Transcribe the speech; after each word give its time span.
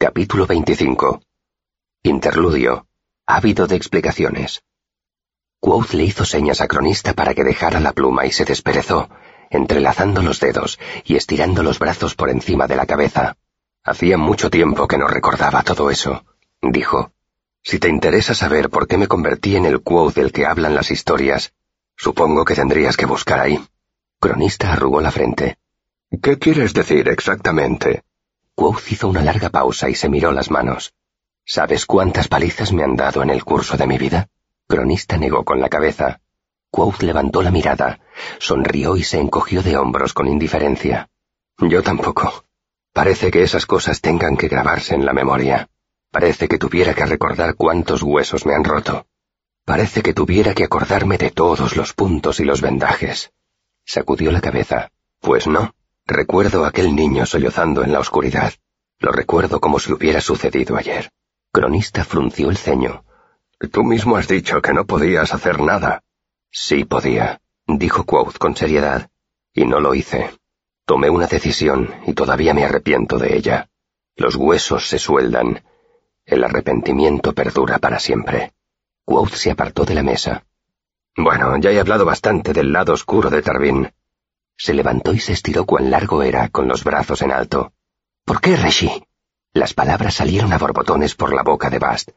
Capítulo 0.00 0.46
25. 0.46 1.20
Interludio. 2.04 2.86
Ávido 3.26 3.66
de 3.66 3.74
explicaciones. 3.74 4.62
Quoth 5.58 5.92
le 5.94 6.04
hizo 6.04 6.24
señas 6.24 6.60
a 6.60 6.68
Cronista 6.68 7.14
para 7.14 7.34
que 7.34 7.42
dejara 7.42 7.80
la 7.80 7.92
pluma 7.92 8.24
y 8.24 8.30
se 8.30 8.44
desperezó, 8.44 9.08
entrelazando 9.50 10.22
los 10.22 10.38
dedos 10.38 10.78
y 11.04 11.16
estirando 11.16 11.64
los 11.64 11.80
brazos 11.80 12.14
por 12.14 12.30
encima 12.30 12.68
de 12.68 12.76
la 12.76 12.86
cabeza. 12.86 13.36
Hacía 13.82 14.16
mucho 14.16 14.50
tiempo 14.50 14.86
que 14.86 14.98
no 14.98 15.08
recordaba 15.08 15.64
todo 15.64 15.90
eso, 15.90 16.24
dijo. 16.62 17.10
Si 17.64 17.80
te 17.80 17.88
interesa 17.88 18.34
saber 18.34 18.70
por 18.70 18.86
qué 18.86 18.98
me 18.98 19.08
convertí 19.08 19.56
en 19.56 19.64
el 19.64 19.82
Quoth 19.82 20.14
del 20.14 20.30
que 20.30 20.46
hablan 20.46 20.76
las 20.76 20.92
historias, 20.92 21.54
supongo 21.96 22.44
que 22.44 22.54
tendrías 22.54 22.96
que 22.96 23.06
buscar 23.06 23.40
ahí. 23.40 23.58
Cronista 24.20 24.72
arrugó 24.72 25.00
la 25.00 25.10
frente. 25.10 25.58
¿Qué 26.22 26.38
quieres 26.38 26.72
decir 26.72 27.08
exactamente? 27.08 28.04
Quoth 28.58 28.90
hizo 28.90 29.06
una 29.06 29.22
larga 29.22 29.50
pausa 29.50 29.88
y 29.88 29.94
se 29.94 30.08
miró 30.08 30.32
las 30.32 30.50
manos. 30.50 30.92
¿Sabes 31.46 31.86
cuántas 31.86 32.26
palizas 32.26 32.72
me 32.72 32.82
han 32.82 32.96
dado 32.96 33.22
en 33.22 33.30
el 33.30 33.44
curso 33.44 33.76
de 33.76 33.86
mi 33.86 33.98
vida? 33.98 34.30
Cronista 34.66 35.16
negó 35.16 35.44
con 35.44 35.60
la 35.60 35.68
cabeza. 35.68 36.20
Quoth 36.68 37.02
levantó 37.02 37.40
la 37.40 37.52
mirada, 37.52 38.00
sonrió 38.40 38.96
y 38.96 39.04
se 39.04 39.20
encogió 39.20 39.62
de 39.62 39.76
hombros 39.76 40.12
con 40.12 40.26
indiferencia. 40.26 41.08
Yo 41.58 41.84
tampoco. 41.84 42.46
Parece 42.92 43.30
que 43.30 43.44
esas 43.44 43.64
cosas 43.64 44.00
tengan 44.00 44.36
que 44.36 44.48
grabarse 44.48 44.96
en 44.96 45.06
la 45.06 45.12
memoria. 45.12 45.68
Parece 46.10 46.48
que 46.48 46.58
tuviera 46.58 46.94
que 46.94 47.06
recordar 47.06 47.54
cuántos 47.54 48.02
huesos 48.02 48.44
me 48.44 48.56
han 48.56 48.64
roto. 48.64 49.06
Parece 49.64 50.02
que 50.02 50.14
tuviera 50.14 50.52
que 50.52 50.64
acordarme 50.64 51.16
de 51.16 51.30
todos 51.30 51.76
los 51.76 51.92
puntos 51.92 52.40
y 52.40 52.44
los 52.44 52.60
vendajes. 52.60 53.30
Sacudió 53.84 54.32
la 54.32 54.40
cabeza. 54.40 54.90
Pues 55.20 55.46
no. 55.46 55.76
Recuerdo 56.10 56.64
a 56.64 56.68
aquel 56.68 56.96
niño 56.96 57.26
sollozando 57.26 57.84
en 57.84 57.92
la 57.92 58.00
oscuridad. 58.00 58.54
Lo 58.98 59.12
recuerdo 59.12 59.60
como 59.60 59.78
si 59.78 59.92
hubiera 59.92 60.22
sucedido 60.22 60.74
ayer. 60.78 61.10
Cronista 61.52 62.02
frunció 62.02 62.48
el 62.48 62.56
ceño. 62.56 63.04
Tú 63.70 63.84
mismo 63.84 64.16
has 64.16 64.26
dicho 64.26 64.62
que 64.62 64.72
no 64.72 64.86
podías 64.86 65.34
hacer 65.34 65.60
nada. 65.60 66.02
Sí 66.50 66.86
podía, 66.86 67.42
dijo 67.66 68.04
Quoth 68.04 68.38
con 68.38 68.56
seriedad, 68.56 69.10
y 69.52 69.66
no 69.66 69.80
lo 69.80 69.94
hice. 69.94 70.30
Tomé 70.86 71.10
una 71.10 71.26
decisión 71.26 71.94
y 72.06 72.14
todavía 72.14 72.54
me 72.54 72.64
arrepiento 72.64 73.18
de 73.18 73.36
ella. 73.36 73.68
Los 74.16 74.34
huesos 74.34 74.88
se 74.88 74.98
sueldan. 74.98 75.62
El 76.24 76.42
arrepentimiento 76.42 77.34
perdura 77.34 77.78
para 77.78 77.98
siempre. 77.98 78.54
Quoth 79.04 79.34
se 79.34 79.50
apartó 79.50 79.84
de 79.84 79.94
la 79.94 80.02
mesa. 80.02 80.46
Bueno, 81.14 81.54
ya 81.58 81.70
he 81.70 81.78
hablado 81.78 82.06
bastante 82.06 82.54
del 82.54 82.72
lado 82.72 82.94
oscuro 82.94 83.28
de 83.28 83.42
Tarbin. 83.42 83.90
Se 84.58 84.74
levantó 84.74 85.14
y 85.14 85.20
se 85.20 85.32
estiró 85.32 85.64
cuán 85.64 85.88
largo 85.90 86.22
era, 86.24 86.48
con 86.48 86.66
los 86.66 86.82
brazos 86.82 87.22
en 87.22 87.30
alto. 87.30 87.72
¿Por 88.24 88.40
qué, 88.40 88.56
Reshi? 88.56 89.04
Las 89.52 89.72
palabras 89.72 90.14
salieron 90.14 90.52
a 90.52 90.58
borbotones 90.58 91.14
por 91.14 91.32
la 91.32 91.44
boca 91.44 91.70
de 91.70 91.78
Bast. 91.78 92.10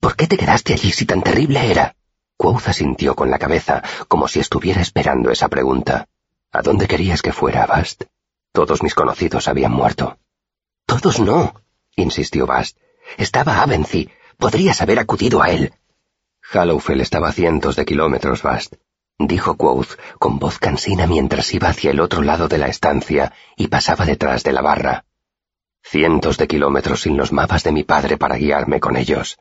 ¿Por 0.00 0.16
qué 0.16 0.26
te 0.26 0.38
quedaste 0.38 0.72
allí 0.72 0.90
si 0.90 1.04
tan 1.04 1.22
terrible 1.22 1.70
era? 1.70 1.94
Quoth 2.38 2.66
asintió 2.66 3.14
con 3.14 3.30
la 3.30 3.38
cabeza, 3.38 3.82
como 4.08 4.26
si 4.26 4.40
estuviera 4.40 4.80
esperando 4.80 5.30
esa 5.30 5.48
pregunta. 5.48 6.08
¿A 6.50 6.62
dónde 6.62 6.88
querías 6.88 7.20
que 7.20 7.32
fuera, 7.32 7.66
Bast? 7.66 8.04
Todos 8.52 8.82
mis 8.82 8.94
conocidos 8.94 9.46
habían 9.46 9.72
muerto. 9.72 10.18
Todos 10.86 11.20
no, 11.20 11.60
insistió 11.94 12.46
Bast. 12.46 12.78
Estaba 13.18 13.62
Avency. 13.62 14.10
Podrías 14.38 14.80
haber 14.80 14.98
acudido 14.98 15.42
a 15.42 15.50
él. 15.50 15.74
Hallowfell 16.40 17.02
estaba 17.02 17.28
a 17.28 17.32
cientos 17.32 17.76
de 17.76 17.84
kilómetros, 17.84 18.42
Bast, 18.42 18.74
dijo 19.26 19.56
Quoth 19.56 19.98
con 20.18 20.38
voz 20.38 20.58
cansina 20.58 21.06
mientras 21.06 21.52
iba 21.54 21.68
hacia 21.68 21.90
el 21.90 22.00
otro 22.00 22.22
lado 22.22 22.48
de 22.48 22.58
la 22.58 22.68
estancia 22.68 23.32
y 23.56 23.68
pasaba 23.68 24.04
detrás 24.04 24.42
de 24.42 24.52
la 24.52 24.62
barra. 24.62 25.04
Cientos 25.82 26.38
de 26.38 26.46
kilómetros 26.46 27.02
sin 27.02 27.16
los 27.16 27.32
mapas 27.32 27.64
de 27.64 27.72
mi 27.72 27.84
padre 27.84 28.16
para 28.16 28.36
guiarme 28.36 28.80
con 28.80 28.96
ellos. 28.96 29.38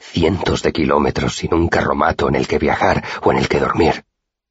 Cientos 0.00 0.62
de 0.62 0.72
kilómetros 0.72 1.36
sin 1.36 1.54
un 1.54 1.68
carromato 1.68 2.28
en 2.28 2.36
el 2.36 2.46
que 2.46 2.58
viajar 2.58 3.04
o 3.22 3.32
en 3.32 3.38
el 3.38 3.48
que 3.48 3.60
dormir. 3.60 4.04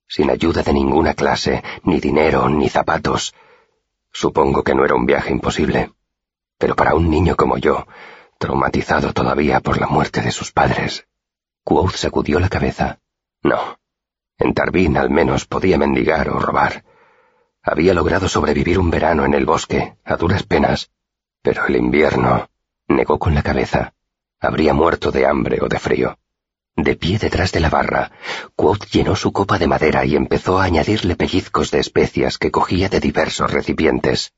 Sin 0.08 0.30
ayuda 0.30 0.62
de 0.62 0.74
ninguna 0.74 1.14
clase, 1.14 1.64
ni 1.84 2.00
dinero, 2.00 2.50
ni 2.50 2.68
zapatos. 2.68 3.34
Supongo 4.12 4.64
que 4.64 4.76
no 4.76 4.84
era 4.84 4.96
un 4.96 5.06
viaje 5.06 5.32
imposible. 5.32 5.94
Pero 6.58 6.76
para 6.76 6.96
un 6.96 7.10
niño 7.10 7.36
como 7.36 7.58
yo, 7.58 7.88
traumatizado 8.38 9.14
todavía 9.14 9.62
por 9.62 9.80
la 9.80 9.88
muerte 9.88 10.22
de 10.22 10.32
sus 10.32 10.52
padres, 10.52 11.08
Quoth 11.64 11.96
sacudió 11.96 12.40
la 12.40 12.50
cabeza. 12.50 13.00
No. 13.44 13.81
En 14.42 14.54
Tarbín 14.54 14.98
al 14.98 15.10
menos 15.10 15.46
podía 15.46 15.78
mendigar 15.78 16.28
o 16.30 16.40
robar. 16.40 16.84
Había 17.64 17.94
logrado 17.94 18.28
sobrevivir 18.28 18.78
un 18.78 18.92
verano 18.92 19.24
en 19.24 19.34
el 19.34 19.46
bosque, 19.46 19.96
a 20.04 20.18
duras 20.18 20.44
penas. 20.44 20.92
Pero 21.42 21.66
el 21.66 21.78
invierno... 21.78 22.50
negó 22.88 23.18
con 23.18 23.34
la 23.34 23.42
cabeza 23.42 23.94
habría 24.42 24.74
muerto 24.74 25.12
de 25.12 25.28
hambre 25.28 25.60
o 25.62 25.70
de 25.70 25.80
frío. 25.80 26.18
De 26.76 26.96
pie 26.96 27.20
detrás 27.20 27.52
de 27.52 27.60
la 27.60 27.70
barra, 27.70 28.12
Quoth 28.56 28.86
llenó 28.92 29.16
su 29.16 29.32
copa 29.32 29.60
de 29.60 29.68
madera 29.68 30.04
y 30.04 30.16
empezó 30.16 30.60
a 30.60 30.64
añadirle 30.64 31.16
pellizcos 31.16 31.70
de 31.70 31.80
especias 31.80 32.40
que 32.40 32.50
cogía 32.50 32.90
de 32.90 33.00
diversos 33.00 33.52
recipientes. 33.52 34.34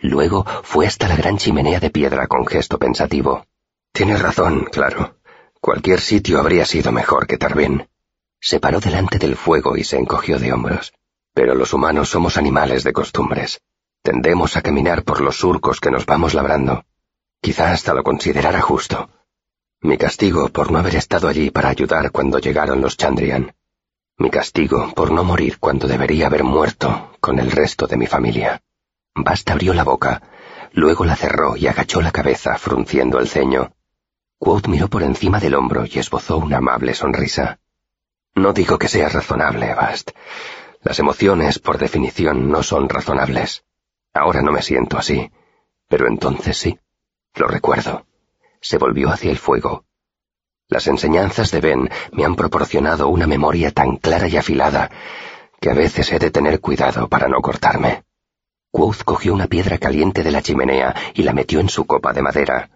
Luego 0.00 0.46
fue 0.62 0.86
hasta 0.86 1.08
la 1.08 1.16
gran 1.16 1.36
chimenea 1.36 1.80
de 1.80 1.90
piedra 1.90 2.28
con 2.28 2.46
gesto 2.46 2.78
pensativo. 2.78 3.44
Tienes 3.92 4.22
razón, 4.22 4.66
claro. 4.70 5.16
Cualquier 5.60 6.00
sitio 6.00 6.38
habría 6.38 6.64
sido 6.64 6.92
mejor 6.92 7.26
que 7.26 7.38
Tarbín. 7.38 7.88
Se 8.40 8.58
paró 8.58 8.80
delante 8.80 9.18
del 9.18 9.36
fuego 9.36 9.76
y 9.76 9.84
se 9.84 9.98
encogió 9.98 10.38
de 10.38 10.52
hombros. 10.52 10.92
Pero 11.34 11.54
los 11.54 11.72
humanos 11.72 12.08
somos 12.08 12.36
animales 12.36 12.82
de 12.82 12.92
costumbres. 12.92 13.60
Tendemos 14.02 14.56
a 14.56 14.62
caminar 14.62 15.04
por 15.04 15.20
los 15.20 15.36
surcos 15.36 15.78
que 15.78 15.90
nos 15.90 16.06
vamos 16.06 16.34
labrando. 16.34 16.84
Quizá 17.42 17.70
hasta 17.70 17.94
lo 17.94 18.02
considerara 18.02 18.60
justo. 18.60 19.10
Mi 19.82 19.96
castigo 19.96 20.48
por 20.48 20.70
no 20.72 20.78
haber 20.78 20.96
estado 20.96 21.28
allí 21.28 21.50
para 21.50 21.68
ayudar 21.68 22.10
cuando 22.10 22.38
llegaron 22.38 22.80
los 22.80 22.96
Chandrian. 22.96 23.54
Mi 24.18 24.30
castigo 24.30 24.92
por 24.94 25.10
no 25.10 25.24
morir 25.24 25.58
cuando 25.58 25.86
debería 25.86 26.26
haber 26.26 26.44
muerto 26.44 27.12
con 27.20 27.38
el 27.38 27.50
resto 27.50 27.86
de 27.86 27.96
mi 27.96 28.06
familia. 28.06 28.62
Basta 29.14 29.52
abrió 29.52 29.72
la 29.72 29.84
boca, 29.84 30.22
luego 30.72 31.04
la 31.04 31.16
cerró 31.16 31.56
y 31.56 31.66
agachó 31.66 32.02
la 32.02 32.12
cabeza, 32.12 32.58
frunciendo 32.58 33.18
el 33.18 33.28
ceño. 33.28 33.72
Quoth 34.38 34.68
miró 34.68 34.88
por 34.88 35.02
encima 35.02 35.40
del 35.40 35.54
hombro 35.54 35.84
y 35.86 35.98
esbozó 35.98 36.38
una 36.38 36.58
amable 36.58 36.94
sonrisa. 36.94 37.58
No 38.34 38.52
digo 38.52 38.78
que 38.78 38.88
sea 38.88 39.08
razonable, 39.08 39.74
Bast. 39.74 40.10
Las 40.82 40.98
emociones, 40.98 41.58
por 41.58 41.78
definición, 41.78 42.50
no 42.50 42.62
son 42.62 42.88
razonables. 42.88 43.64
Ahora 44.14 44.42
no 44.42 44.52
me 44.52 44.62
siento 44.62 44.98
así, 44.98 45.30
pero 45.88 46.06
entonces 46.08 46.56
sí. 46.56 46.78
Lo 47.34 47.46
recuerdo 47.46 48.06
se 48.60 48.78
volvió 48.78 49.10
hacia 49.10 49.30
el 49.30 49.38
fuego. 49.38 49.84
Las 50.68 50.86
enseñanzas 50.86 51.50
de 51.50 51.60
Ben 51.60 51.90
me 52.12 52.24
han 52.24 52.36
proporcionado 52.36 53.08
una 53.08 53.26
memoria 53.26 53.72
tan 53.72 53.96
clara 53.96 54.28
y 54.28 54.36
afilada 54.36 54.90
que 55.60 55.70
a 55.70 55.74
veces 55.74 56.12
he 56.12 56.18
de 56.18 56.30
tener 56.30 56.60
cuidado 56.60 57.08
para 57.08 57.28
no 57.28 57.40
cortarme. 57.40 58.04
Quoth 58.70 59.02
cogió 59.04 59.34
una 59.34 59.46
piedra 59.46 59.78
caliente 59.78 60.22
de 60.22 60.30
la 60.30 60.42
chimenea 60.42 60.94
y 61.14 61.22
la 61.22 61.32
metió 61.32 61.60
en 61.60 61.68
su 61.68 61.86
copa 61.86 62.12
de 62.12 62.22
madera. 62.22 62.70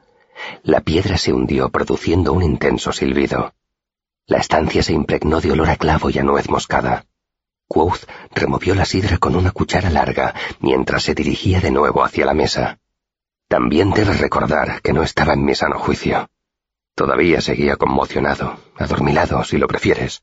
La 0.65 0.81
piedra 0.81 1.17
se 1.17 1.33
hundió 1.33 1.71
produciendo 1.71 2.33
un 2.33 2.43
intenso 2.43 2.93
silbido. 2.93 3.55
La 4.27 4.39
estancia 4.39 4.83
se 4.83 4.95
impregnó 4.95 5.43
de 5.43 5.53
olor 5.53 5.69
a 5.69 5.77
clavo 5.77 6.09
y 6.09 6.19
a 6.19 6.23
nuez 6.23 6.49
moscada. 6.49 7.05
Quoth 7.69 8.05
removió 8.31 8.75
la 8.75 8.87
sidra 8.87 9.19
con 9.19 9.37
una 9.37 9.51
cuchara 9.51 9.91
larga 9.91 10.35
mientras 10.61 11.03
se 11.03 11.15
dirigía 11.15 11.61
de 11.61 11.71
nuevo 11.71 12.03
hacia 12.03 12.25
la 12.25 12.33
mesa. 12.33 12.79
También 13.49 13.91
debes 13.91 14.21
recordar 14.21 14.81
que 14.81 14.95
no 14.95 15.03
estaba 15.03 15.35
en 15.35 15.45
mi 15.45 15.55
sano 15.55 15.79
juicio. 15.79 16.31
Todavía 16.95 17.43
seguía 17.43 17.77
conmocionado, 17.77 18.59
adormilado, 18.77 19.45
si 19.45 19.59
lo 19.59 19.69
prefieres. 19.69 20.23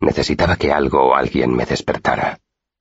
Necesitaba 0.00 0.56
que 0.56 0.72
algo 0.72 1.02
o 1.10 1.14
alguien 1.14 1.54
me 1.54 1.66
despertara. 1.66 2.40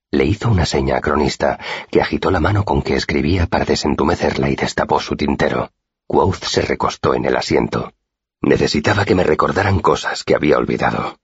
Le 0.09 0.23
hizo 0.23 0.49
una 0.49 0.65
seña 0.65 0.97
a 0.97 1.01
cronista, 1.01 1.59
que 1.89 2.01
agitó 2.01 2.31
la 2.31 2.39
mano 2.39 2.63
con 2.63 2.81
que 2.81 2.95
escribía 2.95 3.45
para 3.45 3.65
desentumecerla 3.65 4.49
y 4.49 4.55
destapó 4.55 5.01
su 5.01 5.17
tintero. 5.17 5.71
Quoth 6.07 6.43
se 6.43 6.61
recostó 6.61 7.13
en 7.13 7.25
el 7.25 7.35
asiento. 7.35 7.93
Necesitaba 8.41 9.05
que 9.05 9.15
me 9.15 9.23
recordaran 9.23 9.79
cosas 9.79 10.23
que 10.23 10.35
había 10.35 10.57
olvidado. 10.57 11.17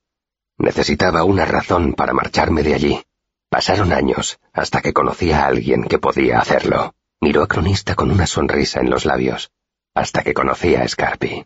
Necesitaba 0.57 1.23
una 1.23 1.45
razón 1.45 1.93
para 1.93 2.13
marcharme 2.13 2.63
de 2.63 2.75
allí. 2.75 3.03
Pasaron 3.49 3.93
años 3.93 4.39
hasta 4.53 4.81
que 4.81 4.93
conocí 4.93 5.31
a 5.31 5.45
alguien 5.45 5.83
que 5.83 5.99
podía 5.99 6.39
hacerlo. 6.39 6.93
Miró 7.19 7.43
a 7.43 7.47
Cronista 7.47 7.95
con 7.95 8.11
una 8.11 8.27
sonrisa 8.27 8.79
en 8.79 8.89
los 8.89 9.05
labios, 9.05 9.51
hasta 9.95 10.23
que 10.23 10.33
conocí 10.33 10.75
a 10.75 10.87
Scarpi. 10.87 11.45